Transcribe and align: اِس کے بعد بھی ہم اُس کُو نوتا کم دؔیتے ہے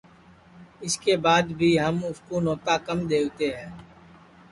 اِس 0.85 0.95
کے 1.03 1.13
بعد 1.25 1.45
بھی 1.59 1.69
ہم 1.83 1.95
اُس 2.09 2.19
کُو 2.27 2.35
نوتا 2.45 2.75
کم 2.87 2.99
دؔیتے 3.09 3.47
ہے 3.57 3.67